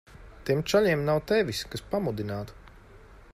[0.49, 2.59] Tiem čaļiem nav tevis, kas pamudinātu.